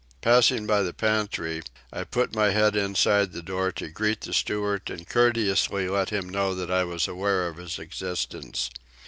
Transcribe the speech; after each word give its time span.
Passing 0.21 0.65
by 0.65 0.81
the 0.81 0.93
pantry, 0.95 1.61
I 1.93 2.05
put 2.05 2.33
my 2.35 2.49
head 2.49 2.75
inside 2.75 3.33
the 3.33 3.43
door 3.43 3.71
to 3.73 3.87
greet 3.87 4.21
the 4.21 4.33
steward 4.33 4.89
and 4.89 5.07
courteously 5.07 5.87
let 5.87 6.09
him 6.09 6.27
know 6.27 6.55
that 6.55 6.71
I 6.71 6.83
was 6.83 7.07
aware 7.07 7.47
of 7.47 7.57
his 7.57 7.77
existence. 7.77 8.71